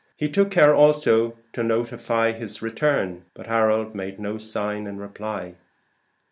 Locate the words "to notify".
1.53-2.31